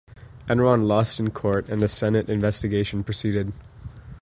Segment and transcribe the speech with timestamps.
[0.49, 3.53] Enron lost in court and the Senate investigation proceeded.